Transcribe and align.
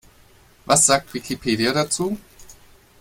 Was 0.65 0.87
sagt 0.87 1.13
Wikipedia 1.13 1.73
dazu? 1.73 2.17